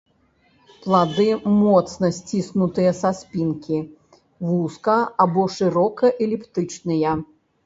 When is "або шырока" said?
5.27-6.05